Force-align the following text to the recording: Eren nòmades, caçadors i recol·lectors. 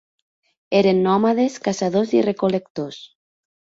Eren 0.79 1.03
nòmades, 1.09 1.59
caçadors 1.67 2.15
i 2.21 2.25
recol·lectors. 2.31 3.03